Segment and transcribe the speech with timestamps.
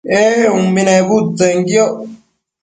[0.17, 1.95] ee umbi nebudtsenquioc